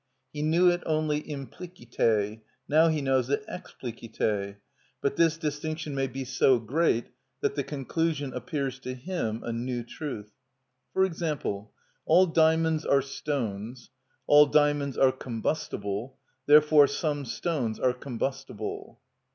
[0.33, 4.55] He knew it only implicite, now he knows it explicite;
[4.99, 9.83] but this distinction may be so great that the conclusion appears to him a new
[9.83, 10.31] truth.
[10.91, 11.71] For example:
[12.07, 13.91] All diamonds are stones;
[14.25, 18.99] All diamonds are combustible: Therefore some stones are combustible.